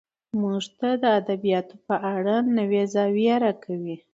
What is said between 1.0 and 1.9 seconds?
د ادبياتو